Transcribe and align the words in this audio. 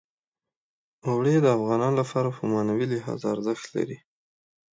اوړي 1.07 1.35
د 1.41 1.45
افغانانو 1.57 1.99
لپاره 2.01 2.29
په 2.37 2.43
معنوي 2.51 2.85
لحاظ 2.93 3.19
ارزښت 3.33 3.65
لري. 3.75 3.97